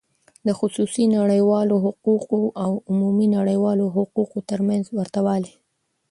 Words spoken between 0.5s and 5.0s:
خصوصی نړیوالو حقوقو او عمومی نړیوالو حقوقو تر منځ